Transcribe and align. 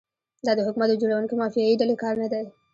دا 0.45 0.51
د 0.57 0.59
حکومت 0.67 0.87
د 0.89 0.93
جوړونکي 1.01 1.33
مافیایي 1.41 1.75
ډلې 1.81 1.95
کار 2.03 2.15
نه 2.23 2.27
دی. 2.33 2.45